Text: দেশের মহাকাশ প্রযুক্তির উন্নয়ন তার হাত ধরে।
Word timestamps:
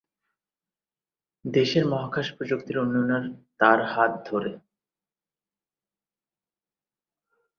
দেশের 1.45 1.83
মহাকাশ 1.85 2.27
প্রযুক্তির 2.37 2.77
উন্নয়ন 2.77 3.23
তার 3.59 3.79
হাত 3.85 4.11
ধরে। 4.25 4.51